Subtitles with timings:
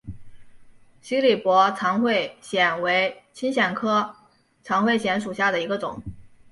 [0.99, 4.15] 西里伯长喙藓为青藓科
[4.63, 6.01] 长喙藓属下的一个种。